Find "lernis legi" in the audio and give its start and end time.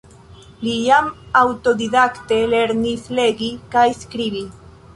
2.55-3.51